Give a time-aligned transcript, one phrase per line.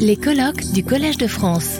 [0.00, 1.78] Les colloques du Collège de France.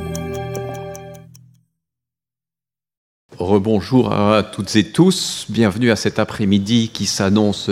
[3.38, 7.70] Rebonjour à toutes et tous, bienvenue à cet après-midi qui s'annonce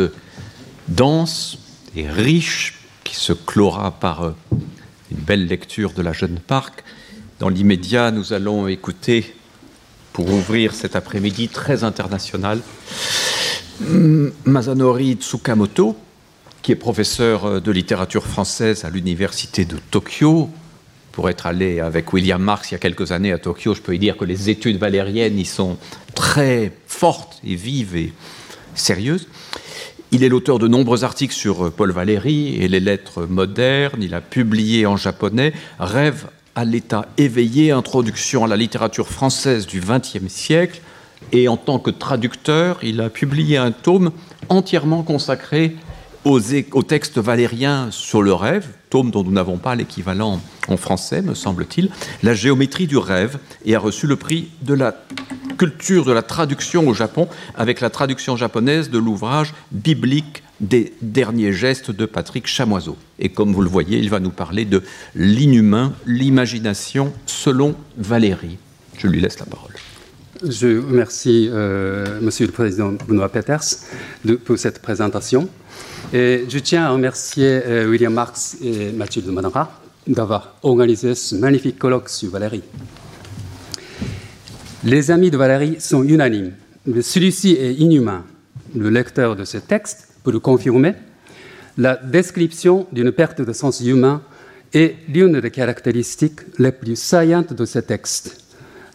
[0.88, 1.58] dense
[1.94, 4.30] et riche, qui se clora par euh,
[5.12, 6.82] une belle lecture de la Jeune Parc.
[7.38, 9.36] Dans l'immédiat, nous allons écouter,
[10.12, 12.60] pour ouvrir cet après-midi très international,
[14.44, 15.96] Masanori Tsukamoto,
[16.64, 20.48] qui est professeur euh, de littérature française à l'université de Tokyo.
[21.12, 23.94] Pour être allé avec William Marx il y a quelques années à Tokyo, je peux
[23.94, 25.76] y dire que les études valériennes y sont
[26.14, 28.12] très fortes et vives et
[28.74, 29.28] sérieuses.
[30.10, 34.02] Il est l'auteur de nombreux articles sur euh, Paul Valéry et les lettres modernes.
[34.02, 39.80] Il a publié en japonais Rêve à l'état éveillé, introduction à la littérature française du
[39.80, 40.80] XXe siècle.
[41.30, 44.12] Et en tant que traducteur, il a publié un tome
[44.48, 45.76] entièrement consacré
[46.24, 51.34] aux, textes valériens sur le rêve, tome dont nous n'avons pas l'équivalent en français, me
[51.34, 51.90] semble-t-il,
[52.22, 54.96] La géométrie du rêve, et a reçu le prix de la
[55.58, 61.52] culture de la traduction au Japon avec la traduction japonaise de l'ouvrage biblique des derniers
[61.52, 62.96] gestes de Patrick Chamoiseau.
[63.18, 64.82] Et comme vous le voyez, il va nous parler de
[65.14, 68.58] l'inhumain, l'imagination selon Valérie.
[68.96, 69.74] Je lui laisse la parole.
[70.46, 73.62] Je remercie euh, Monsieur le Président Benoît Peters
[74.44, 75.48] pour cette présentation.
[76.12, 81.78] Et je tiens à remercier euh, William Marx et Mathilde Manara d'avoir organisé ce magnifique
[81.78, 82.62] colloque sur Valérie.
[84.84, 86.52] Les amis de Valérie sont unanimes.
[87.00, 88.24] Celui-ci est inhumain.
[88.76, 90.92] Le lecteur de ce texte peut le confirmer.
[91.78, 94.20] La description d'une perte de sens humain
[94.74, 98.44] est l'une des caractéristiques les plus saillantes de ce texte.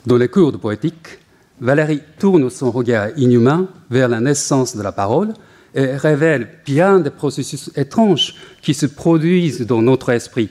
[0.05, 1.17] Dans les cours de poétique,
[1.61, 5.33] Valérie tourne son regard inhumain vers la naissance de la parole
[5.75, 10.49] et révèle bien des processus étranges qui se produisent dans notre esprit.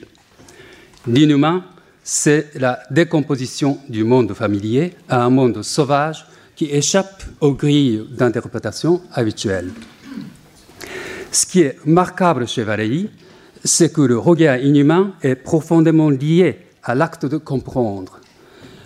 [1.07, 1.65] L'inhumain,
[2.03, 9.01] c'est la décomposition du monde familier à un monde sauvage qui échappe aux grilles d'interprétation
[9.13, 9.71] habituelles.
[11.31, 13.09] Ce qui est remarquable chez Valérie,
[13.63, 18.18] c'est que le regard inhumain est profondément lié à l'acte de comprendre.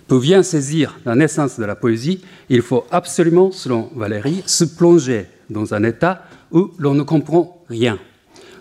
[0.07, 5.27] Pour bien saisir la naissance de la poésie, il faut absolument, selon Valérie, se plonger
[5.49, 7.97] dans un état où l'on ne comprend rien.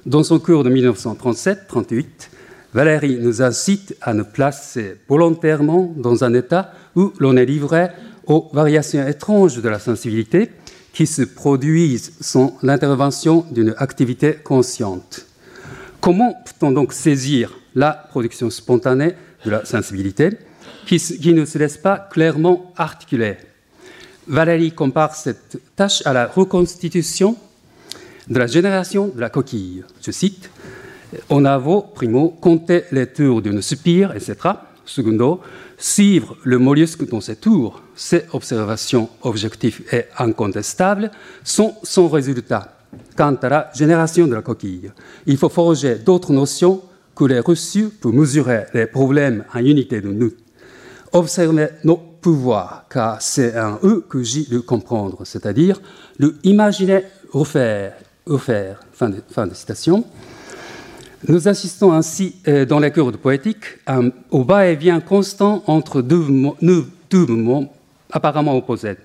[0.07, 2.05] Dans son cours de 1937-38,
[2.75, 7.89] Valérie nous incite à nous placer volontairement dans un état où l'on est livré
[8.27, 10.51] aux variations étranges de la sensibilité
[10.93, 15.27] qui se produisent sans l'intervention d'une activité consciente.
[16.01, 19.13] Comment peut-on donc saisir la production spontanée
[19.45, 20.31] de la sensibilité
[20.87, 23.37] qui, ne se laisse pas clairement articuler
[24.27, 27.37] Valérie compare cette tâche à la reconstitution
[28.29, 29.83] de la génération de la coquille.
[30.01, 30.49] Je cite
[31.29, 34.37] On avo, primo, compter les tours d'une spire, etc.
[34.85, 35.41] Secondo,
[35.77, 41.11] suivre le mollusque dans ses tours, ces observations objectives et incontestables
[41.43, 42.79] sont son résultat.
[43.17, 44.93] Quant à la génération de la coquille,
[45.27, 46.81] il faut forger d'autres notions
[47.15, 50.37] que les reçues pour mesurer les problèmes en unité de.
[51.13, 55.81] Observer nos pouvoirs, car c'est un eux que j'ai de comprendre, c'est-à-dire
[56.19, 57.03] le imaginer
[57.33, 57.95] refaire,
[58.27, 58.81] refaire.
[58.93, 59.11] Fin
[59.47, 60.05] de, citation.
[61.29, 63.65] Nous assistons ainsi euh, dans les cours de poétique
[64.31, 66.25] au va-et-vient constant entre deux,
[67.11, 67.73] deux mouvements
[68.11, 68.97] apparemment opposés.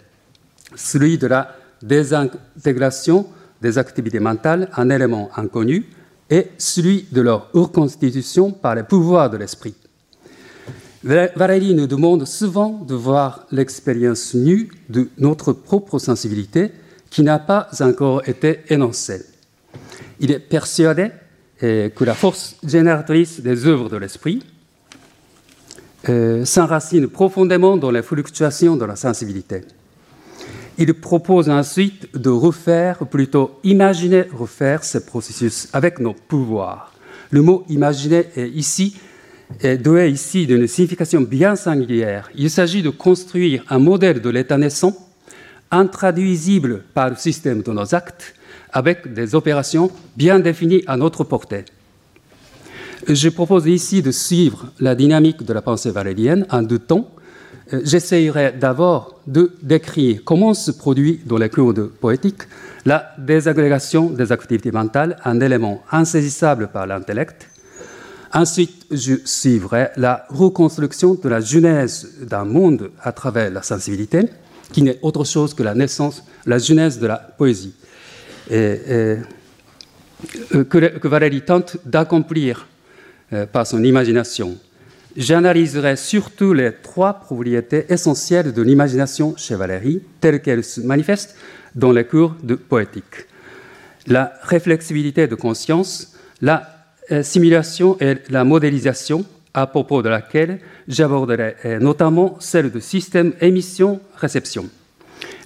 [0.75, 3.27] Celui de la désintégration
[3.61, 5.85] des activités mentales en éléments inconnus
[6.29, 9.75] et celui de leur reconstitution par les pouvoirs de l'esprit.
[11.07, 16.71] Valérie nous demande souvent de voir l'expérience nue de notre propre sensibilité
[17.09, 19.25] qui n'a pas encore été énoncée.
[20.19, 21.11] Il est persuadé
[21.61, 24.43] que la force génératrice des œuvres de l'esprit
[26.09, 29.61] euh, s'enracine profondément dans les fluctuations de la sensibilité.
[30.77, 36.93] Il propose ensuite de refaire, plutôt imaginer refaire ces processus avec nos pouvoirs.
[37.31, 38.95] Le mot imaginer est ici
[39.61, 42.29] est doué ici d'une signification bien singulière.
[42.35, 44.95] Il s'agit de construire un modèle de l'état naissant
[45.71, 48.33] intraduisible par le système de nos actes
[48.71, 51.65] avec des opérations bien définies à notre portée.
[53.07, 57.09] Je propose ici de suivre la dynamique de la pensée valérienne en deux temps.
[57.71, 62.43] J'essayerai d'abord de décrire comment se produit dans les de poétique
[62.85, 67.49] la désagrégation des activités mentales en éléments insaisissables par l'intellect.
[68.33, 74.25] Ensuite, je suivrai la reconstruction de la genèse d'un monde à travers la sensibilité,
[74.71, 77.73] qui n'est autre chose que la naissance, la genèse de la poésie
[78.51, 79.17] euh,
[80.69, 82.67] que, Valérie tente d'accomplir
[83.33, 84.57] euh, par son imagination.
[85.15, 91.35] J'analyserai surtout les trois propriétés essentielles de l'imagination chez Valérie, telles qu'elles se manifestent
[91.75, 93.25] dans les cours de poétique.
[94.05, 96.76] La réflexibilité de conscience, la
[97.23, 104.69] simulation et la modélisation, à propos de laquelle j'aborderai euh, notamment celle de système émission-réception.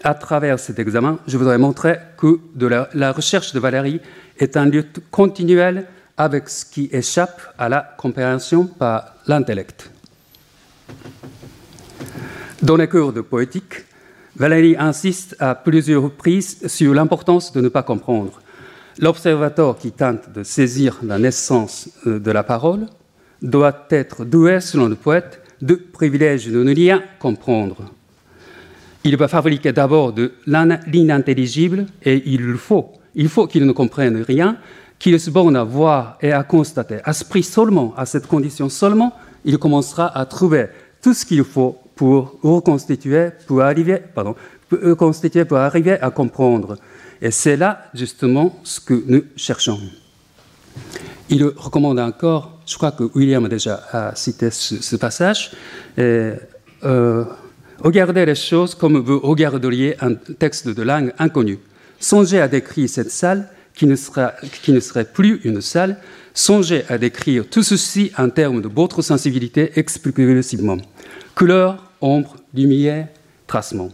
[0.03, 2.39] À travers cet examen, je voudrais montrer que
[2.93, 4.01] la, recherche de Valérie
[4.37, 5.85] est un lutte continuel
[6.17, 9.91] avec ce qui échappe à la compréhension par l'intellect.
[12.61, 13.85] Dans les cours de poétique,
[14.35, 18.41] Valérie insiste à plusieurs reprises sur l'importance de ne pas comprendre.
[18.99, 22.87] L'observateur qui tente de saisir la naissance euh, de la parole
[23.41, 27.91] doit être doué, selon le poète, de privilèges de ne rien comprendre.
[29.03, 32.91] Il va fabriquer d'abord de l'inintelligible et il le faut.
[33.15, 34.57] Il faut qu'il ne comprenne rien,
[34.99, 36.99] qu'il se borne à voir et à constater.
[37.03, 39.13] À ce prix seulement, à cette condition seulement,
[39.43, 40.67] il commencera à trouver
[41.01, 44.35] tout ce qu'il faut pour reconstituer, pour arriver, pardon,
[44.71, 46.77] pour reconstituer, pour arriver à comprendre.
[47.21, 49.79] Et c'est là justement ce que nous cherchons.
[51.29, 55.51] Il recommande encore, je crois que William a déjà cité ce, passage,
[55.97, 56.31] et,
[56.83, 57.25] euh,
[57.79, 61.59] regardez les choses comme vous regarderiez un texte de langue inconnue.
[61.99, 65.97] Songez à décrire cette salle qui ne, serait plus une salle.
[66.33, 70.77] Songez à décrire tout ceci en termes de votre sensibilité exclusivement.
[71.35, 73.07] Couleur, ombre, lumière,
[73.47, 73.89] tracement.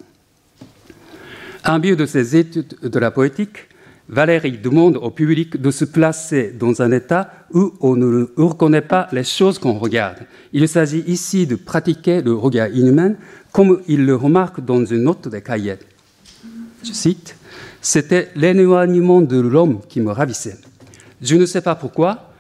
[1.68, 3.68] En but de ses études de la poétique,
[4.08, 9.10] Valérie demande au public de se placer dans un état où on ne reconnaît pas
[9.12, 10.20] les choses qu'on regarde.
[10.54, 13.16] Il s'agit ici de pratiquer le regard inhumain,
[13.52, 15.76] comme il le remarque dans une note des cahiers.
[16.84, 17.36] Je cite
[17.82, 20.58] c'était l'éloignement de l'homme qui me ravissait.
[21.22, 22.32] Je ne sais pas pourquoi,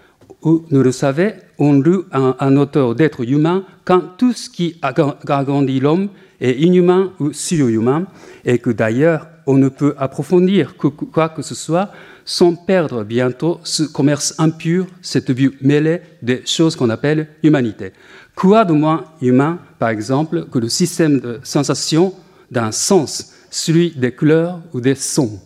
[0.41, 5.79] ou ne le savait, on lut un, auteur d'être humain quand tout ce qui agrandit
[5.79, 6.09] l'homme
[6.39, 8.05] est inhumain ou surhumain,
[8.45, 11.89] et que d'ailleurs on ne peut approfondir quoi que ce soit
[12.25, 17.93] sans perdre bientôt ce commerce impur, cette vue mêlée des choses qu'on appelle humanité.
[18.35, 22.13] Quoi de moins humain, par exemple, que le système de sensation
[22.51, 25.39] d'un sens celui des couleurs ou des sons?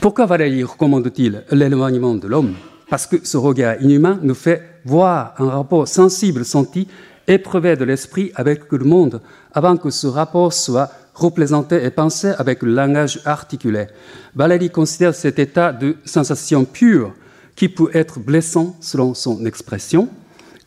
[0.00, 2.54] Pourquoi Valéry recommande-t-il l'éloignement de l'homme?
[2.88, 6.86] Parce que ce regard inhumain nous fait voir un rapport sensible, senti,
[7.26, 9.20] éprouvé de l'esprit avec le monde,
[9.52, 13.86] avant que ce rapport soit représenté et pensé avec le langage articulé.
[14.34, 17.12] Valéry considère cet état de sensation pure,
[17.54, 20.08] qui peut être blessant selon son expression,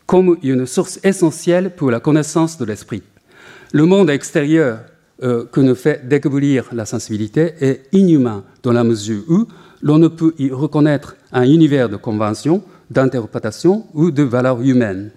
[0.05, 3.01] comme une source essentielle pour la connaissance de l'esprit.
[3.71, 4.79] Le monde extérieur
[5.23, 9.47] euh, que nous fait découvrir la sensibilité est inhumain dans la mesure où
[9.81, 15.11] l'on ne peut y reconnaître un univers de conventions, d'interprétation ou de valeurs humaines.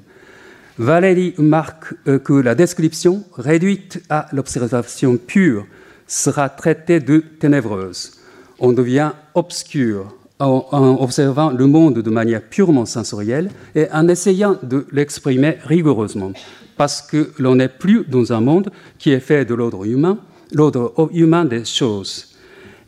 [0.78, 5.66] Valérie marque euh, que la description réduite à l'observation pure
[6.06, 8.12] sera traitée de ténébreuse.
[8.60, 14.86] On devient obscur en, observant le monde de manière purement sensorielle et en essayant de
[14.92, 16.32] l'exprimer rigoureusement
[16.76, 18.70] parce que l'on n'est plus dans un monde
[19.00, 20.18] qui est fait de l'ordre humain,
[20.52, 22.36] l'ordre humain des choses.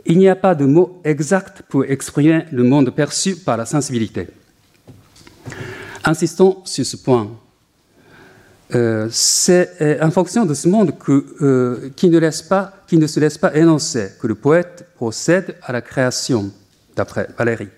[0.07, 4.29] Il n'y a pas de mot exact pour exprimer le monde perçu par la sensibilité.
[6.05, 7.29] Insistons sur ce point.
[8.75, 12.31] Euh, c'est euh, en fonction de ce monde euh, qui, ne
[12.87, 16.53] qui ne se laisse pas énoncer que le poète procède à la création,
[16.95, 17.69] d'après Valérie.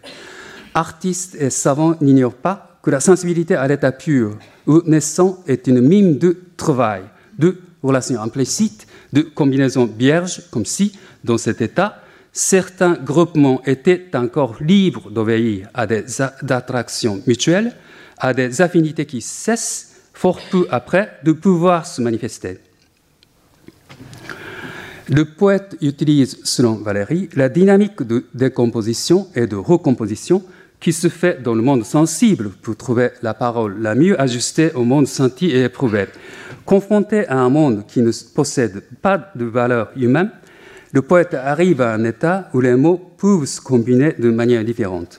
[0.75, 5.81] Artistes et savants n'ignorent pas que la sensibilité à l'état pur ou naissant est une
[5.81, 7.03] mime de travail,
[7.39, 14.57] de relations implicites, de combinaisons vierges, comme si, dans cet état, certains groupements étaient encore
[14.61, 17.73] libres d'obéir à des attractions mutuelles,
[18.19, 19.92] à des affinités qui cessent
[20.23, 22.61] fort peu après de pouvoir se manifester.
[25.09, 30.45] Le poète utilise, selon Valérie, la dynamique de décomposition et de recomposition
[30.79, 34.85] qui se fait dans le monde sensible pour trouver la parole la mieux ajustée au
[34.85, 36.07] monde senti et éprouvé.
[36.65, 40.31] Confronté à un monde qui ne possède pas de valeur humaine,
[40.93, 45.19] le poète arrive à un état où les mots peuvent se combiner de manière différente.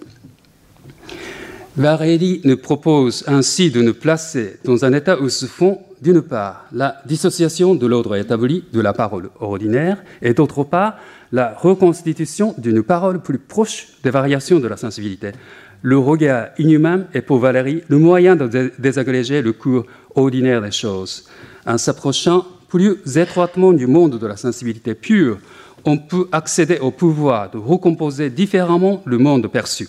[1.75, 6.67] Varélie nous propose ainsi de nous placer dans un état où se font, d'une part,
[6.71, 10.97] la dissociation de l'ordre établi de la parole ordinaire, et d'autre part,
[11.31, 15.31] la reconstitution d'une parole plus proche des variations de la sensibilité.
[15.81, 21.25] Le regard inhumain est pour Valérie le moyen de désagréger le cours ordinaire des choses.
[21.65, 25.39] En s'approchant plus étroitement du monde de la sensibilité pure,
[25.85, 29.87] on peut accéder au pouvoir de recomposer différemment le monde perçu.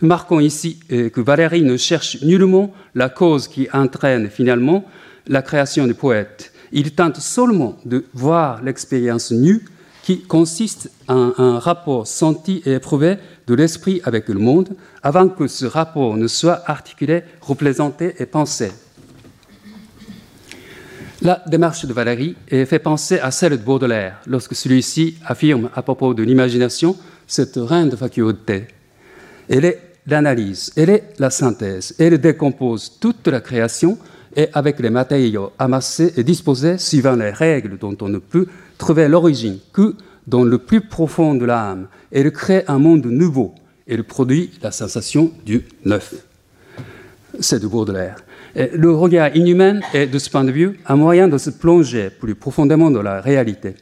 [0.00, 4.84] Marquons ici euh, que Valérie ne cherche nullement la cause qui entraîne finalement
[5.26, 6.52] la création du poète.
[6.70, 9.64] Il tente seulement de voir l'expérience nue
[10.02, 14.70] qui consiste en un rapport senti et éprouvé de l'esprit avec le monde
[15.02, 18.70] avant que ce rapport ne soit articulé, représenté et pensé.
[21.20, 26.14] La démarche de Valérie fait penser à celle de Baudelaire lorsque celui-ci affirme à propos
[26.14, 28.68] de l'imagination cette reine de faculté.
[29.48, 33.98] Elle est l'analyse, elle est la synthèse, elle décompose toute la création
[34.36, 38.46] et avec les matériaux amassés et disposés suivant les règles dont on ne peut
[38.76, 39.94] trouver l'origine que
[40.26, 41.88] dans le plus profond de l'âme.
[42.12, 43.54] Elle crée un monde nouveau.
[43.86, 46.14] Elle produit la sensation du neuf.
[47.40, 48.16] C'est de Baudelaire
[48.54, 52.34] le regard inhumain est, de ce point de vue, un moyen de se plonger plus
[52.34, 53.74] profondément dans la réalité.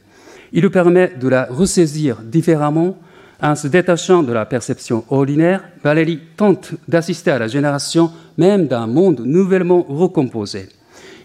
[0.53, 2.97] Il permet de la ressaisir différemment
[3.41, 5.63] en se détachant de la perception ordinaire.
[5.83, 10.69] Valérie tente d'assister à la génération même d'un monde nouvellement recomposé.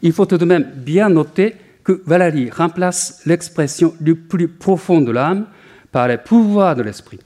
[0.03, 5.13] Il faut tout de même bien noter que Valérie remplace l'expression du plus profond de
[5.13, 5.47] l'âme
[5.91, 7.21] par les pouvoirs de l'esprit.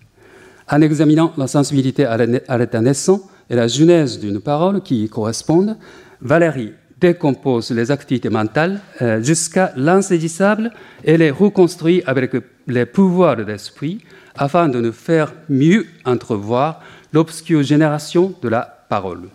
[0.70, 5.76] En examinant la sensibilité à l'état naissant et la genèse d'une parole qui y correspondent,
[6.20, 10.72] Valérie décompose les activités mentales euh, jusqu'à l'insaisissable
[11.04, 12.32] et les reconstruit avec
[12.66, 14.00] les pouvoirs de l'esprit
[14.38, 19.28] afin de nous faire mieux entrevoir l'obscure génération de la parole.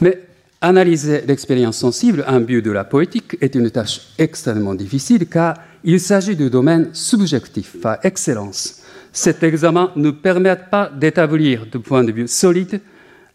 [0.00, 0.22] Mais
[0.60, 6.00] analyser l'expérience sensible en but de la poétique est une tâche extrêmement difficile car il
[6.00, 8.82] s'agit du domaine subjectif par excellence.
[9.12, 12.80] Cet examen ne permet pas d'établir de point de vue solide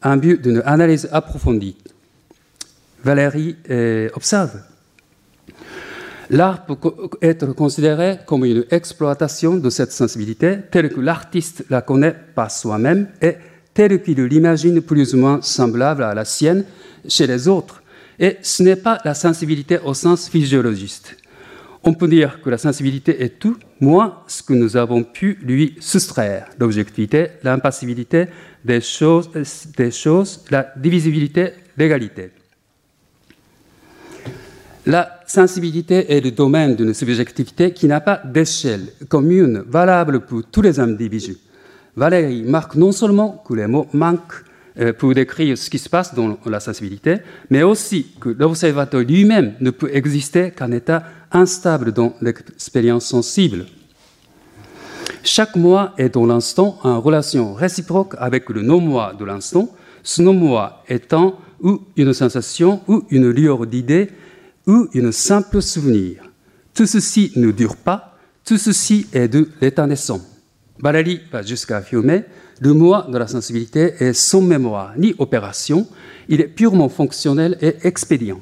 [0.02, 1.76] en but d'une analyse approfondie.
[3.04, 4.62] Valérie euh, observe.
[6.30, 6.78] L'art peut
[7.22, 13.08] être considéré comme une exploitation de cette sensibilité telle que l'artiste la connaît par soi-même
[13.22, 13.36] et
[13.74, 16.66] telle qu'il l'imagine plus ou moins semblable à la sienne
[17.08, 17.84] chez les autres.
[18.18, 21.18] Et ce n'est pas la sensibilité au sens physiologiste.
[21.84, 25.76] On peut dire que la sensibilité est tout, moins ce que nous avons pu lui
[25.80, 28.26] soustraire, l'objectivité, l'impassibilité
[28.64, 29.30] des choses,
[29.78, 32.32] des choses, la divisibilité, l'égalité.
[34.88, 40.62] La sensibilité est le domaine d'une subjectivité qui n'a pas d'échelle commune valable pour tous
[40.62, 41.38] les individus.
[41.96, 44.44] Valérie marque non seulement que les mots manquent
[44.78, 47.18] euh, pour décrire ce qui se passe dans la sensibilité,
[47.50, 53.66] mais aussi que l'observateur lui-même ne peut exister qu'en état instable dans l'expérience sensible.
[55.24, 59.68] Chaque moi est dans l'instant en relation réciproque avec le non-moi de l'instant,
[60.04, 64.10] ce non-moi étant ou une sensation, ou une lueur d'idée,
[64.68, 66.24] ou une simple souvenir.
[66.74, 70.22] Tout ceci ne dure pas, tout ceci est de l'état naissant.
[70.80, 72.26] Valérie va jusqu'à affirmer
[72.62, 75.88] le moi de la sensibilité est sans mémoire ni opération,
[76.30, 78.40] il est purement fonctionnel et expédient.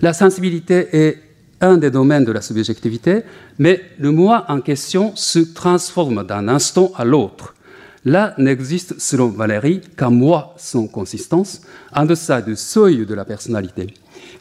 [0.00, 1.18] La sensibilité est
[1.60, 3.22] un des domaines de la subjectivité,
[3.58, 7.54] mais le moi en question se transforme d'un instant à l'autre.
[8.04, 13.94] Là n'existe, selon Valérie, qu'un moi sans consistance, en deçà du seuil de la personnalité.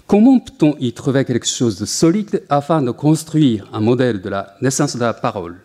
[0.07, 4.55] Comment peut-on y trouver quelque chose de solide afin de construire un modèle de la
[4.61, 5.57] naissance de la parole?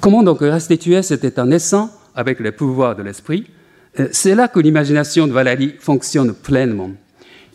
[0.00, 3.46] Comment donc restituer cet état naissant avec les pouvoirs de l'esprit?
[3.98, 6.90] Euh, C'est là que l'imagination de Valérie fonctionne pleinement.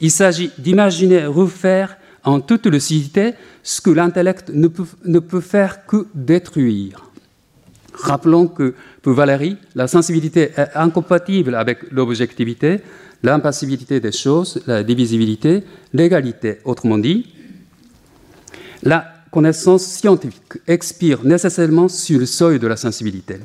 [0.01, 5.85] Il s'agit d'imaginer refaire en toute lucidité ce que l'intellect ne peut, ne peut faire
[5.85, 7.03] que détruire.
[7.93, 12.81] Rappelons que pour Valérie, la sensibilité est incompatible avec l'objectivité,
[13.23, 15.63] l'impassibilité des choses, la divisibilité,
[15.93, 16.59] l'égalité.
[16.65, 17.25] Autrement dit,
[18.83, 23.37] la connaissance scientifique expire nécessairement sur le seuil de la sensibilité.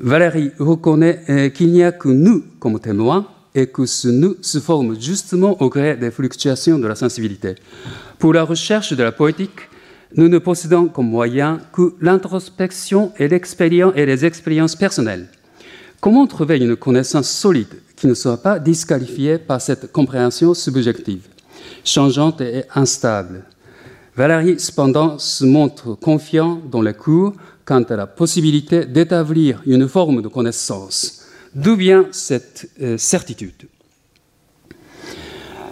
[0.00, 4.58] Valérie reconnaît euh, qu'il n'y a que nous comme témoins et que ce nous se
[4.58, 7.56] forme justement au gré des fluctuations de la sensibilité.
[8.18, 9.68] Pour la recherche de la poétique,
[10.14, 15.28] nous ne possédons comme moyen que l'introspection et, et les expériences personnelles.
[16.00, 21.26] Comment trouver une connaissance solide qui ne soit pas disqualifiée par cette compréhension subjective,
[21.84, 23.44] changeante et instable?
[24.16, 30.22] Valérie, cependant, se montre confiant dans les cours quant à la possibilité d'établir une forme
[30.22, 31.26] de connaissance.
[31.54, 33.68] D'où vient cette euh, certitude?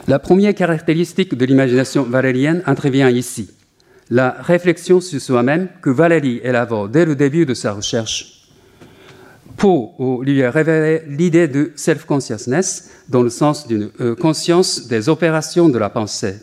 [0.08, 3.50] La première caractéristique de l'imagination valérienne intervient ici,
[4.10, 8.35] la réflexion sur soi-même que Valérie élabore dès le début de sa recherche.
[9.56, 15.68] Pour lui a révélé l'idée de self-consciousness dans le sens d'une euh, conscience des opérations
[15.68, 16.36] de la pensée.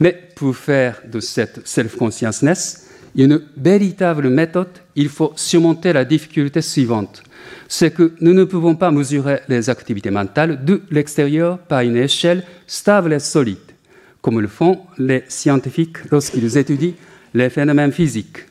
[0.00, 7.22] Mais pour faire de cette self-consciousness, une véritable méthode, il faut surmonter la difficulté suivante.
[7.68, 12.44] C'est que nous ne pouvons pas mesurer les activités mentales de l'extérieur par une échelle
[12.66, 13.58] stable et solide,
[14.22, 16.94] comme le font les scientifiques lorsqu'ils étudient
[17.34, 18.46] les phénomènes physiques.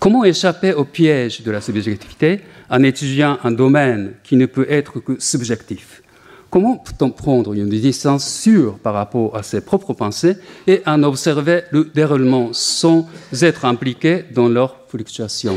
[0.00, 2.40] Comment échapper au piège de la subjectivité
[2.70, 6.02] en étudiant un domaine qui ne peut être que subjectif?
[6.48, 11.64] Comment peut-on prendre une distance sûre par rapport à ses propres pensées et en observer
[11.70, 13.10] le déroulement sans
[13.42, 15.56] être impliqué dans leur fluctuation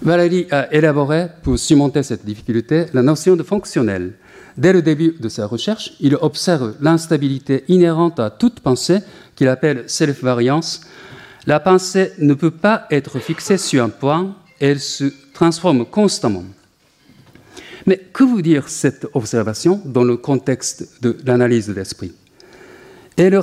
[0.00, 4.12] Valérie a élaboré, pour surmonter cette difficulté, la notion de fonctionnel.
[4.56, 9.00] Dès le début de sa recherche, il observe l'instabilité inhérente à toute pensée
[9.34, 10.82] qu'il appelle self-variance.
[11.46, 16.44] La pensée ne peut pas être fixée sur un point, elle se transforme constamment.
[17.86, 22.12] Mais que veut dire cette observation dans le contexte de l'analyse de l'esprit?
[23.16, 23.40] Et le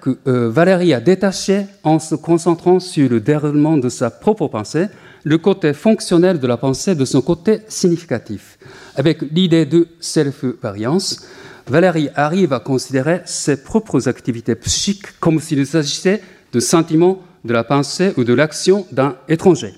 [0.00, 4.86] que euh, Valérie a détaché en se concentrant sur le déroulement de sa propre pensée,
[5.24, 8.58] le côté fonctionnel de la pensée de son côté significatif.
[8.96, 11.26] Avec l'idée de self-variance,
[11.66, 17.64] Valérie arrive à considérer ses propres activités psychiques comme s'il s'agissait de sentiments de la
[17.64, 19.74] pensée ou de l'action d'un étranger.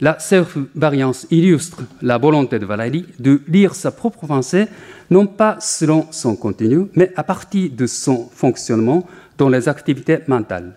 [0.00, 4.66] La self-variance illustre la volonté de Valérie de lire sa propre pensée,
[5.10, 9.06] non pas selon son contenu, mais à partir de son fonctionnement
[9.38, 10.76] dans les activités mentales.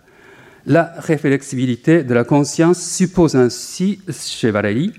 [0.66, 4.94] La réflexibilité de la conscience suppose ainsi, chez Valérie,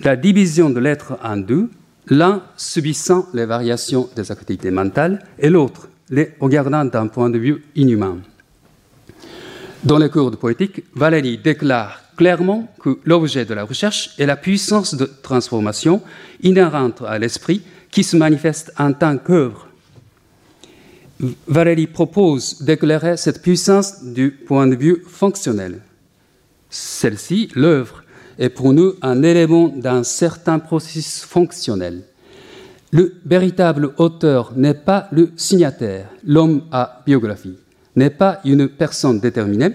[0.00, 1.70] la division de l'être en deux,
[2.06, 7.62] l'un subissant les variations des activités mentales et l'autre les regardant d'un point de vue
[7.74, 8.18] inhumain.
[9.84, 14.36] Dans les cours de poétique, Valérie déclare clairement que l'objet de la recherche est la
[14.36, 16.02] puissance de transformation
[16.42, 19.68] inhérente à l'esprit qui se manifeste en tant qu'œuvre.
[21.46, 25.80] Valérie propose d'éclairer cette puissance du point de vue fonctionnel.
[26.70, 28.02] Celle-ci, l'œuvre,
[28.38, 32.02] est pour nous un élément d'un certain processus fonctionnel.
[32.90, 37.56] Le véritable auteur n'est pas le signataire, l'homme à biographie,
[37.98, 39.74] n'est pas une personne déterminée,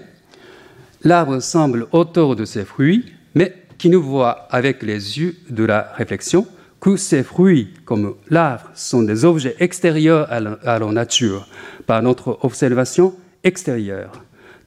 [1.04, 5.92] L'arbre semble auteur de ses fruits, mais qui nous voit avec les yeux de la
[5.94, 6.46] réflexion
[6.80, 11.46] que ces fruits, comme l'arbre, sont des objets extérieurs à la, nature,
[11.86, 14.12] par notre observation extérieure.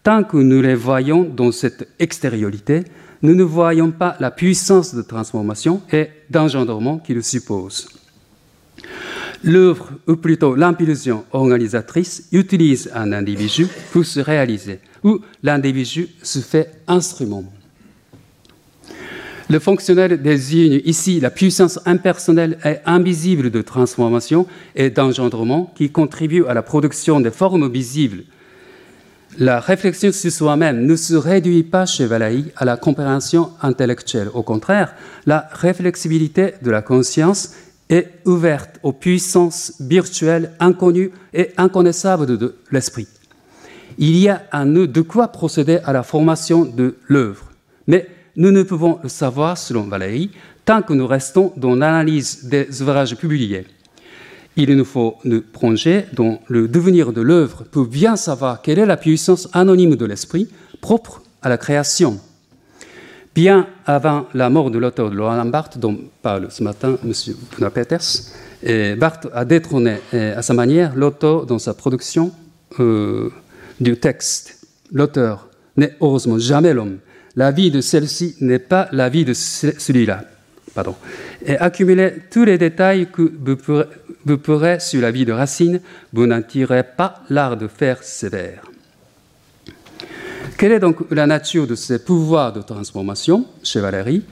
[0.03, 2.83] Tant que nous les voyons dans cette extériorité,
[3.23, 7.89] nous ne voyons pas la puissance de transformation et d'engendrement qu'il suppose.
[9.43, 16.71] L'œuvre, ou plutôt l'impulsion organisatrice, utilise un individu pour se réaliser, où l'individu se fait
[16.88, 17.43] instrument.
[19.50, 24.45] Le fonctionnel désigne ici la puissance impersonnelle et invisible de transformation
[24.76, 28.23] et d'engendrement qui contribue à la production des formes visibles.
[29.38, 34.30] La réflexion sur soi-même ne se réduit pas chez Valaï à la compréhension intellectuelle.
[34.34, 34.95] Au contraire,
[35.26, 37.52] la réflexibilité de la conscience
[37.89, 43.08] est ouverte aux puissances virtuelles inconnues et inconnaissables de l'esprit
[43.97, 47.52] il y a en nous de quoi procéder à la formation de l'œuvre.
[47.88, 50.32] Mais nous ne pouvons le savoir, selon Valérie,
[50.65, 53.65] tant que nous restons dans l'analyse des ouvrages publiés.
[54.56, 58.86] Il nous faut nous plonger dans le devenir de l'œuvre pour bien savoir quelle est
[58.86, 60.50] la puissance anonyme de l'esprit
[60.82, 62.19] propre à la création.
[63.38, 67.13] Bien avant la mort de l'auteur de Laurent Barthes, dont parle ce matin M.
[67.56, 72.32] Gunnar Peters, Barthes a détrôné à sa manière l'auteur dans sa production
[72.80, 73.30] euh,
[73.80, 74.65] du texte.
[74.91, 76.97] L'auteur n'est heureusement jamais l'homme.
[77.36, 80.23] La vie de celle-ci n'est pas la vie de celui-là.
[80.73, 80.95] Pardon.
[81.45, 83.32] Et accumuler tous les détails que
[84.26, 85.80] vous pourrez sur la vie de Racine,
[86.12, 88.66] vous n'en tirez pas l'art de faire sévère.
[90.57, 94.23] Quelle est donc la nature de ces pouvoirs de transformation chez Valérie?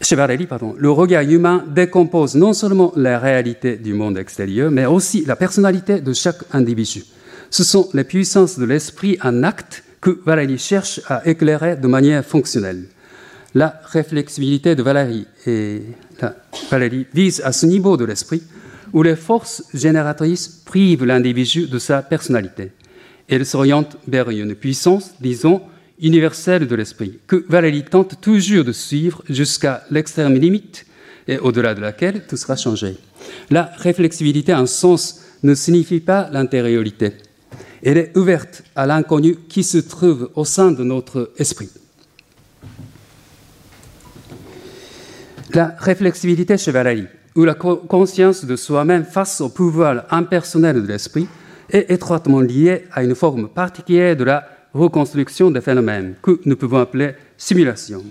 [0.00, 4.86] Chez Valérie, pardon, le regard humain décompose non seulement la réalité du monde extérieur, mais
[4.86, 7.02] aussi la personnalité de chaque individu.
[7.50, 12.24] Ce sont les puissances de l'esprit en acte que Valérie cherche à éclairer de manière
[12.24, 12.84] fonctionnelle.
[13.56, 15.82] La réflexibilité de Valérie, et
[16.70, 18.42] Valérie vise à ce niveau de l'esprit
[18.92, 22.70] où les forces génératrices privent l'individu de sa personnalité.
[23.28, 25.62] Elle s'oriente vers une puissance, disons,
[26.00, 30.86] universelle de l'esprit, que Valérie tente toujours de suivre jusqu'à l'extrême limite
[31.26, 32.96] et au-delà de laquelle tout sera changé.
[33.50, 37.12] La réflexibilité en sens ne signifie pas l'intériorité,
[37.84, 41.68] elle est ouverte à l'inconnu qui se trouve au sein de notre esprit.
[45.52, 47.06] La réflexibilité chez Valérie,
[47.36, 51.28] ou la conscience de soi-même face au pouvoir impersonnel de l'esprit,
[51.70, 56.78] est étroitement lié à une forme particulière de la reconstruction des phénomènes que nous pouvons
[56.78, 58.02] appeler simulation.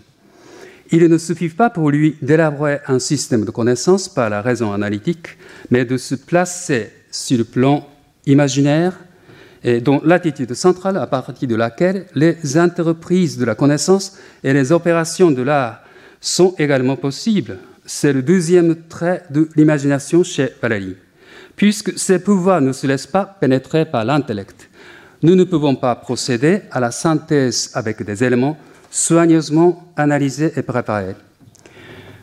[0.92, 5.38] Il ne suffit pas pour lui d'élaborer un système de connaissances par la raison analytique,
[5.72, 7.88] mais de se placer sur le plan
[8.26, 8.98] imaginaire
[9.64, 14.72] et dont l'attitude centrale à partir de laquelle les entreprises de la connaissance et les
[14.72, 15.82] opérations de l'art
[16.20, 17.58] sont également possibles.
[17.86, 20.96] C'est le deuxième trait de l'imagination chez Valéry.
[21.64, 24.70] Puisque ces pouvoirs ne se laissent pas pénétrer par l'intellect,
[25.22, 28.58] nous ne pouvons pas procéder à la synthèse avec des éléments
[28.92, 31.16] soigneusement analysés et préparés.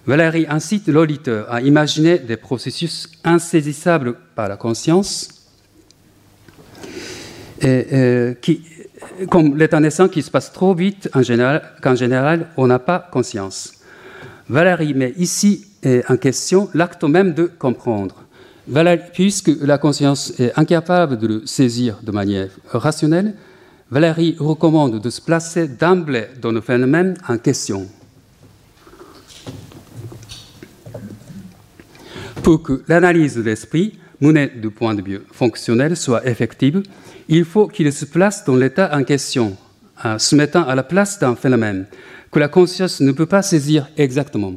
[0.05, 5.29] Valéry incite l'auditeur à imaginer des processus insaisissables par la conscience,
[7.65, 8.63] euh, qui,
[9.31, 11.63] comme l'état naissant qui se passe trop vite qu'en général,
[11.95, 13.73] général, on n'a pas conscience.
[14.51, 15.65] Valéry met ici
[16.11, 18.20] en question l'acte même de comprendre.
[19.13, 23.35] Puisque la conscience est incapable de le saisir de manière rationnelle,
[23.91, 27.89] Valéry recommande de se placer d'emblée dans le phénomène en question.
[32.43, 36.83] Pour que l'analyse de l'esprit, menée du point de vue fonctionnel, soit effective,
[37.29, 39.57] il faut qu'il se place dans l'état en question,
[40.19, 41.87] se mettant à la place d'un phénomène
[42.31, 44.55] que la conscience ne peut pas saisir exactement.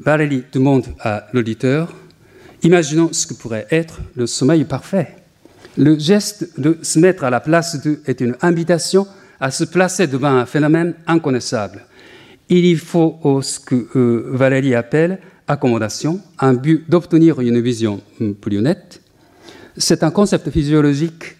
[0.00, 1.92] Valéry demande à l'auditeur,
[2.62, 5.16] imaginons ce que pourrait être le sommeil parfait.
[5.76, 9.06] Le geste de se mettre à la place d'eux est une invitation
[9.40, 11.84] à se placer devant un phénomène inconnaissable.
[12.48, 18.00] Il y faut ce que euh, Valérie appelle accommodation, un but d'obtenir une vision
[18.40, 19.00] plus nette.
[19.76, 21.36] C'est un concept physiologique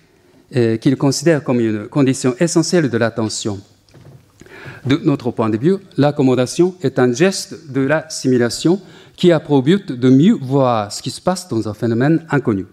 [0.57, 3.61] euh, qu'il considère comme une condition essentielle de l'attention.
[4.87, 8.81] De notre point de vue, l'accommodation est un geste de la simulation
[9.19, 12.67] qui a pour but de mieux voir ce qui se passe dans un phénomène inconnu.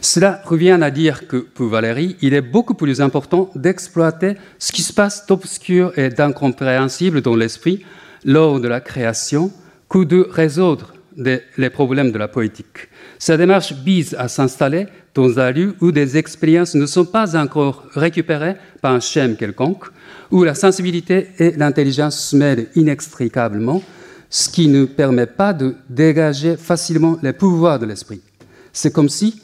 [0.00, 4.82] Cela revient à dire que pour Valérie, il est beaucoup plus important d'exploiter ce qui
[4.82, 7.84] se passe d'obscur et d'incompréhensible dans l'esprit
[8.24, 9.52] lors de la création
[9.88, 12.88] que de résoudre les problèmes de la poétique.
[13.20, 17.84] Sa démarche vise à s'installer dans un lieu où des expériences ne sont pas encore
[17.94, 19.84] récupérées par un schème quelconque,
[20.32, 23.80] où la sensibilité et l'intelligence se mêlent inextricablement,
[24.32, 28.22] ce qui ne permet pas de dégager facilement les pouvoirs de l'esprit.
[28.72, 29.42] C'est comme si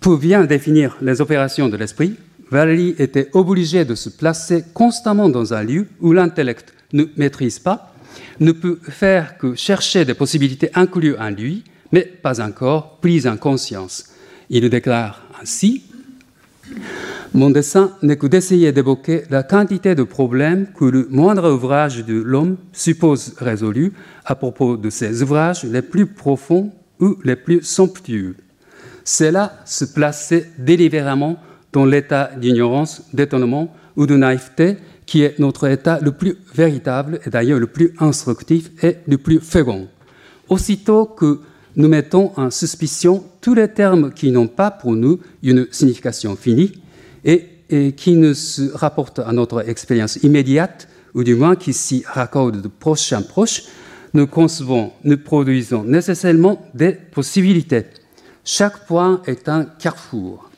[0.00, 2.16] pour bien définir les opérations de l'esprit,
[2.50, 7.94] Valéry était obligé de se placer constamment dans un lieu où l'intellect ne maîtrise pas,
[8.40, 11.62] ne peut faire que chercher des possibilités incluses en lui,
[11.92, 14.06] mais pas encore prises en conscience.
[14.50, 15.84] Il déclare ainsi
[17.34, 22.14] Mon dessein n'est que d'essayer d'évoquer la quantité de problèmes que le moindre ouvrage de
[22.20, 23.92] l'homme suppose résolu
[24.24, 28.34] à propos de ses ouvrages les plus profonds ou les plus somptueux
[29.08, 31.38] c'est là se placer délibérément
[31.72, 37.30] dans l'état d'ignorance, d'étonnement ou de naïveté qui est notre état le plus véritable et
[37.30, 39.88] d'ailleurs le plus instructif et le plus fécond.
[40.50, 41.40] Aussitôt que
[41.76, 46.72] nous mettons en suspicion tous les termes qui n'ont pas pour nous une signification finie
[47.24, 47.44] et,
[47.96, 52.68] qui ne se rapportent à notre expérience immédiate, ou du moins qui s'y raccordent de
[52.68, 53.64] proche en proche,
[54.14, 57.84] nous concevons, nous produisons nécessairement des possibilités
[58.48, 60.50] chaque point est un carrefour.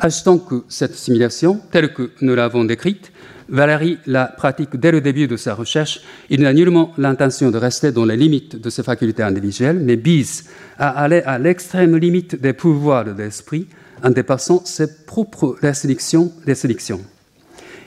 [0.00, 3.12] Ajoutons que cette simulation, telle que nous l'avons décrite,
[3.48, 6.00] Valérie la pratique dès le début de sa recherche.
[6.30, 10.48] Il n'a nullement l'intention de rester dans les limites de ses facultés individuelles, mais vise
[10.76, 13.68] à aller à l'extrême limite des pouvoirs de l'esprit
[14.04, 16.30] en dépassant ses propres restrictions.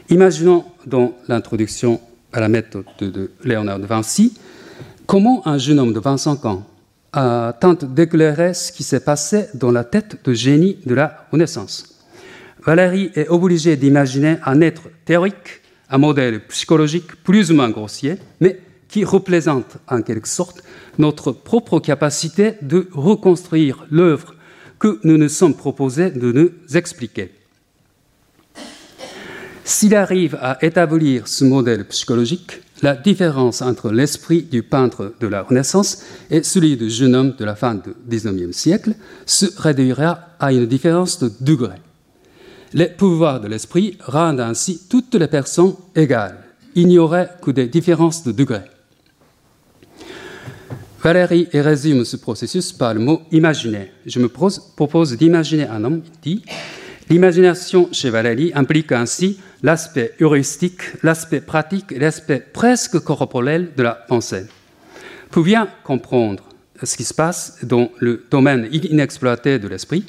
[0.10, 2.02] Imaginons dans l'introduction
[2.34, 4.34] à la méthode de Léonard de Vinci
[5.06, 6.66] comment un jeune homme de 25 ans
[7.62, 12.04] tente d'éclairer ce qui s'est passé dans la tête de génie de la Renaissance.
[12.66, 18.60] Valérie est obligée d'imaginer un être théorique, un modèle psychologique plus ou moins grossier, mais
[18.90, 20.64] qui représente en quelque sorte
[20.98, 24.36] notre propre capacité de reconstruire l'œuvre
[24.80, 27.32] que nous nous sommes proposés de nous expliquer.
[29.64, 35.42] S'il arrive à établir ce modèle psychologique, la différence entre l'esprit du peintre de la
[35.42, 38.94] Renaissance et celui du jeune homme de la fin du XIXe siècle
[39.26, 41.76] se réduira à une différence de degré.
[42.74, 46.38] Les pouvoirs de l'esprit rendent ainsi toutes les personnes égales.
[46.76, 48.62] Il n'y aurait que des différences de degré.
[51.08, 53.92] Valérie résume ce processus par le mot imaginer.
[54.06, 56.44] Je me propose d'imaginer un homme, dit
[57.10, 63.94] L'imagination chez Valérie implique ainsi l'aspect heuristique, l'aspect pratique et l'aspect presque corporel de la
[63.94, 64.48] pensée.
[65.32, 66.44] Pour bien comprendre
[66.84, 70.04] ce qui se passe dans le domaine inexploité de l'esprit,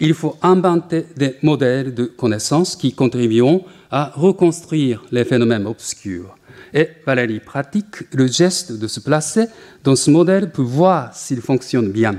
[0.00, 6.36] il faut inventer des modèles de connaissances qui contribueront à reconstruire les phénomènes obscurs.
[6.74, 9.46] Et Valérie pratique le geste de se placer
[9.84, 12.16] dans ce modèle pour voir s'il fonctionne bien.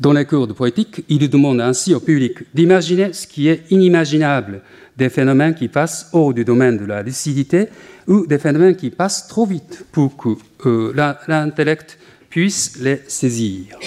[0.00, 4.62] Dans les cours de poétique, il demande ainsi au public d'imaginer ce qui est inimaginable,
[4.96, 7.68] des phénomènes qui passent hors du domaine de la lucidité
[8.08, 11.98] ou des phénomènes qui passent trop vite pour que euh, l'intellect
[12.28, 13.78] puisse les saisir.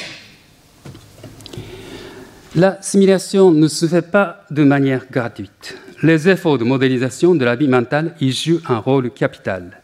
[2.56, 5.78] La simulation ne se fait pas de manière gratuite.
[6.03, 9.81] Les efforts de modélisation de la vie mentale y jouent un rôle capital.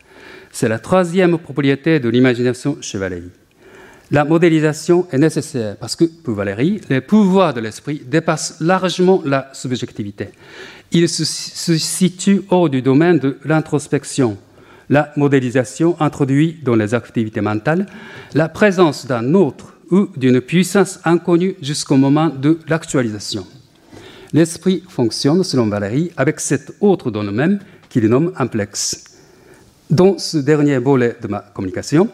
[0.51, 2.99] C'est la troisième propriété de l'imagination chez.
[4.11, 9.49] La modélisation est nécessaire parce que, pour Valérie, les pouvoirs de l'esprit dépassent largement la
[9.53, 10.29] subjectivité.
[10.91, 11.23] Ils se,
[11.77, 14.37] situent hors du domaine de l'introspection.
[14.89, 17.85] La modélisation introduit dans les activités mentales
[18.33, 23.47] la présence d'un autre ou d'une puissance inconnue jusqu'au moment de l'actualisation.
[24.33, 29.05] L'esprit fonctionne, selon Valérie, avec cet autre domaine qu'il nomme implexe.
[29.89, 32.09] Dans ce dernier volet de ma communication,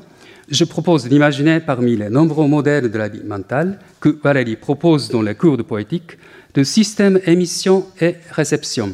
[0.49, 5.21] je propose d'imaginer parmi les nombreux modèles de la vie mentale que Valérie propose dans
[5.21, 6.17] les cours de poétique
[6.55, 8.93] le système émission et réception.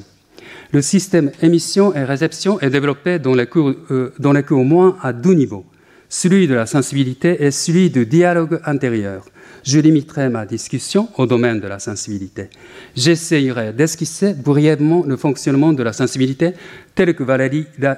[0.73, 4.65] Le système émission et réception est développé dans les cours, euh, dans les cours au
[4.65, 5.63] moins à deux niveaux,
[6.09, 9.23] celui de la sensibilité et celui du dialogue intérieur.
[9.63, 12.49] Je limiterai ma discussion au domaine de la sensibilité.
[12.95, 16.51] J'essayerai d'esquisser brièvement le fonctionnement de la sensibilité
[16.95, 17.93] tel que Valérie le,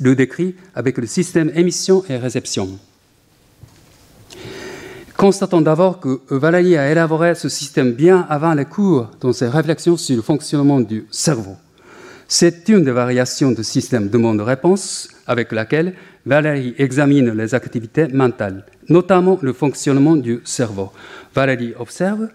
[0.00, 2.78] le décrit avec le système émission et réception.
[5.16, 9.96] Constatons d'abord que Valérie a élaboré ce système bien avant les cours dans ses réflexions
[9.96, 11.56] sur le fonctionnement du cerveau.
[12.28, 15.94] C'est une des variations du système demande-réponse avec laquelle
[16.26, 20.90] Valérie examine les activités mentales, notamment le fonctionnement du cerveau.
[21.32, 22.28] Valérie observe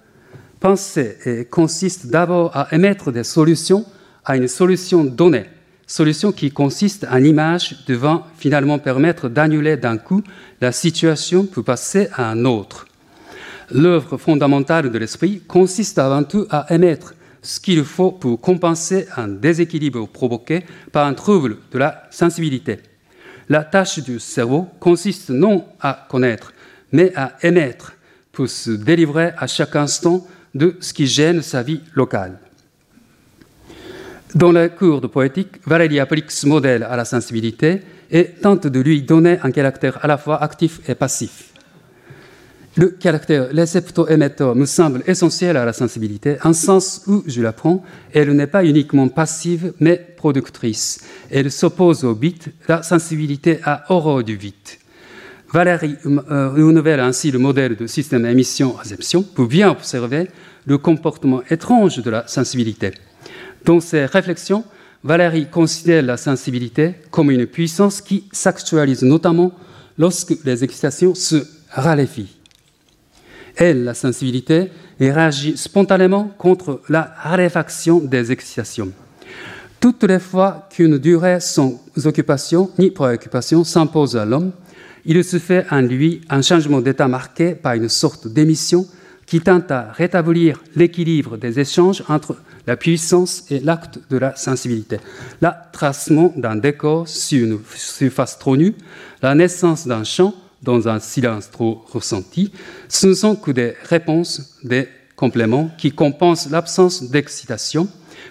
[0.61, 3.85] Penser consiste d'abord à émettre des solutions
[4.23, 5.47] à une solution donnée,
[5.87, 10.21] solution qui consiste en image devant finalement permettre d'annuler d'un coup
[10.61, 12.85] la situation pour passer à un autre.
[13.71, 19.27] L'œuvre fondamentale de l'esprit consiste avant tout à émettre ce qu'il faut pour compenser un
[19.27, 22.79] déséquilibre provoqué par un trouble de la sensibilité.
[23.51, 26.53] La tâche du cerveau consiste non à connaître,
[26.93, 27.91] mais à émettre
[28.31, 32.39] pour se délivrer à chaque instant de ce qui gêne sa vie locale.
[34.33, 38.79] Dans le cours de poétique, Valérie applique ce modèle à la sensibilité et tente de
[38.79, 41.51] lui donner un caractère à la fois actif et passif.
[42.77, 47.83] Le caractère récepto-émetteur me semble essentiel à la sensibilité, en sens où, je l'apprends,
[48.13, 50.99] elle n'est pas uniquement passive, mais productrice.
[51.31, 54.53] Elle s'oppose au bit, la sensibilité a horreur du vide.
[55.51, 60.29] Valérie euh, renouvelle ainsi le modèle de système émission-réception pour bien observer
[60.67, 62.91] le comportement étrange de la sensibilité.
[63.65, 64.63] Dans ses réflexions,
[65.03, 69.51] Valérie considère la sensibilité comme une puissance qui s'actualise notamment
[69.97, 72.35] lorsque les excitations se raréfient
[73.55, 78.91] elle, la sensibilité, réagit spontanément contre la raréfaction des excitations.
[79.81, 84.51] Toutes les fois qu'une durée sans occupation ni préoccupation s'impose à l'homme,
[85.05, 88.85] il se fait en lui un changement d'état marqué par une sorte d'émission
[89.25, 92.35] qui tente à rétablir l'équilibre des échanges entre
[92.67, 94.99] la puissance et l'acte de la sensibilité.
[95.41, 98.75] La tracement d'un décor sur une surface trop nue,
[99.23, 102.51] la naissance d'un champ dans un silence trop ressenti,
[102.87, 107.87] ce ne sont que des réponses, des compléments qui compensent l'absence d'excitation,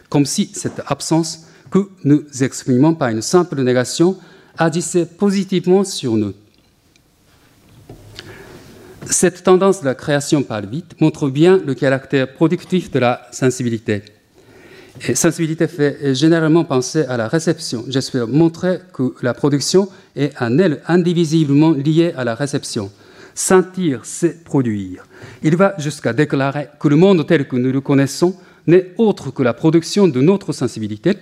[0.08, 4.16] comme si cette absence que nous exprimons par une simple négation
[4.58, 6.34] agissait positivement sur nous.
[9.06, 13.26] Cette tendance de la création par le vide montre bien le caractère productif de la
[13.32, 14.02] sensibilité.
[15.08, 17.84] Et sensibilité fait généralement penser à la réception.
[17.88, 22.90] J'espère montrer que la production est un elle indivisiblement liée à la réception.
[23.34, 25.04] Sentir, c'est produire.
[25.42, 28.36] Il va jusqu'à déclarer que le monde tel que nous le connaissons
[28.70, 31.14] n'est autre que la production de notre sensibilité,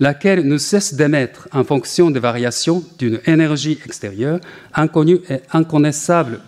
[0.00, 4.40] laquelle ne cesse d'émettre en fonction des variations d'une énergie extérieure
[4.74, 6.40] inconnue et inconnaissable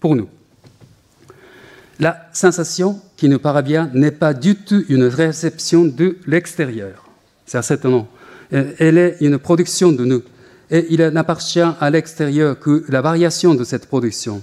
[0.00, 0.28] pour nous.
[2.00, 7.04] La sensation qui nous paraît bien n'est pas du tout une réception de l'extérieur.
[7.46, 8.06] C'est certain.
[8.50, 10.22] Elle est une production de nous.
[10.70, 14.42] Et il n'appartient à l'extérieur que la variation de cette production.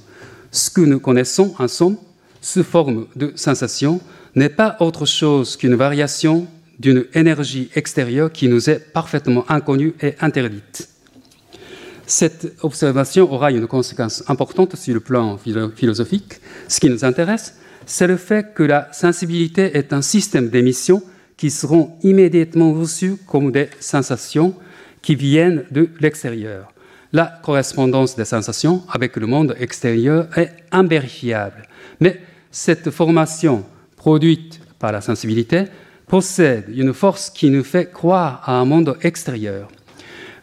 [0.51, 1.97] Ce que nous connaissons en somme,
[2.41, 3.99] sous forme de sensation,
[4.35, 6.47] n'est pas autre chose qu'une variation
[6.79, 10.89] d'une énergie extérieure qui nous est parfaitement inconnue et interdite.
[12.07, 15.37] Cette observation aura une conséquence importante sur le plan
[15.75, 16.41] philosophique.
[16.67, 21.01] Ce qui nous intéresse, c'est le fait que la sensibilité est un système d'émissions
[21.37, 24.53] qui seront immédiatement reçues comme des sensations
[25.01, 26.73] qui viennent de l'extérieur.
[27.13, 31.63] La correspondance des sensations avec le monde extérieur est invérifiable.
[31.99, 33.65] Mais cette formation
[34.01, 35.65] produite par la sensibilité
[36.07, 39.67] possède une force qui nous fait croire à un monde extérieur.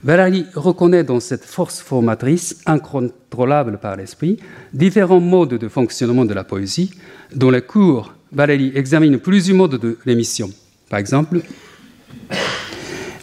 [0.04, 4.38] Valéry reconnaît dans cette force formatrice, incontrôlable par l'esprit,
[4.72, 6.92] différents modes de fonctionnement de la poésie.
[7.34, 10.50] Dans les cours, Valéry examine plusieurs modes de l'émission.
[10.88, 11.40] Par exemple,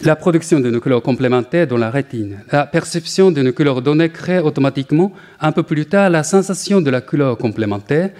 [0.02, 2.40] la production d'une couleur complémentaire dans la rétine.
[2.52, 7.00] La perception d'une couleur donnée crée automatiquement un peu plus tard la sensation de la
[7.00, 8.10] couleur complémentaire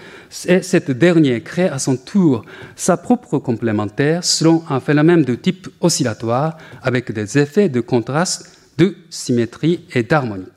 [0.47, 2.43] et cette dernière crée à son tour
[2.75, 8.95] sa propre complémentaire selon un phénomène de type oscillatoire avec des effets de contraste, de
[9.09, 10.47] symétrie et d'harmonique.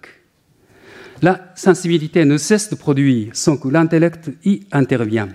[1.23, 5.35] La sensibilité ne cesse de produire sans que l'intellect y intervienne.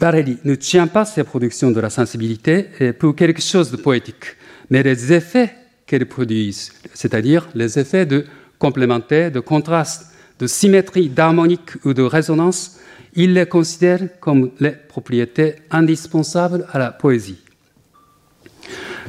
[0.00, 2.66] Barelli ne tient pas ses productions de la sensibilité
[2.98, 4.36] pour quelque chose de poétique
[4.72, 5.54] mais les effets
[5.84, 8.24] qu'elles produisent, c'est-à-dire les effets de
[8.58, 10.06] complémentaire, de contraste,
[10.38, 12.78] de symétrie, d'harmonique ou de résonance,
[13.14, 17.36] il les considère comme les propriétés indispensables à la poésie.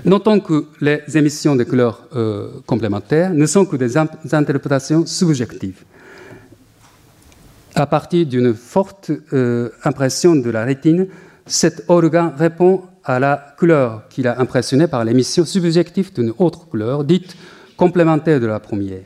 [0.04, 5.86] Notons que les émissions de couleurs euh, complémentaires ne sont que des interprétations subjectives.
[7.74, 11.08] À partir d'une forte euh, impression de la rétine,
[11.46, 17.04] cet organe répond à la couleur qu'il a impressionnée par l'émission subjective d'une autre couleur,
[17.04, 17.36] dite
[17.76, 19.02] complémentaire de la première.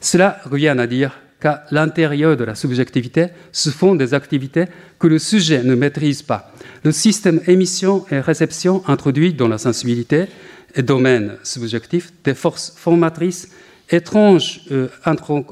[0.00, 4.66] Cela revient à dire qu'à l'intérieur de la subjectivité se font des activités
[4.98, 6.52] que le sujet ne maîtrise pas.
[6.84, 10.26] Le système émission et réception introduit dans la sensibilité
[10.74, 13.48] et domaine subjectif des forces formatrices
[13.90, 14.88] étranges, euh,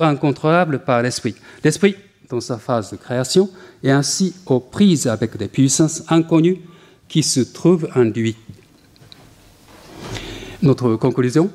[0.00, 1.34] incontrôlables par l'esprit.
[1.64, 1.96] L'esprit,
[2.28, 3.50] dans sa phase de création,
[3.82, 6.58] est ainsi aux prises avec des puissances inconnues
[7.10, 8.36] qui se trouve induit.
[10.62, 11.50] Notre conclusion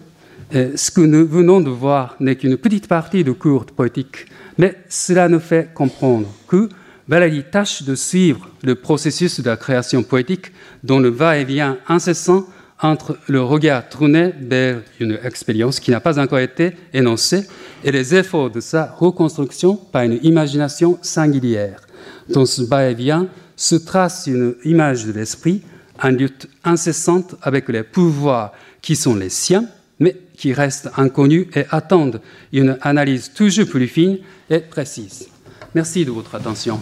[0.52, 5.28] ce que nous venons de voir n'est qu'une petite partie de courte poétique, mais cela
[5.28, 6.70] nous fait comprendre que
[7.08, 10.52] Valérie tâche de suivre le processus de la création poétique
[10.84, 12.46] dont le va-et-vient incessant
[12.82, 17.48] entre le regard tourné vers une expérience qui n'a pas encore été énoncée
[17.84, 21.82] et les efforts de sa reconstruction par une imagination singulière.
[22.30, 25.62] Dans ce va-et-vient, se trace une image de l'esprit
[26.02, 29.66] en lutte incessante avec les pouvoirs qui sont les siens,
[30.00, 35.30] mais qui restent inconnus et attendent une analyse toujours plus fine et précise.
[35.74, 36.80] Merci de votre attention.